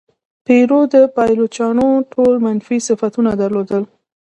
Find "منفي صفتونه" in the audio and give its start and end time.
2.45-3.31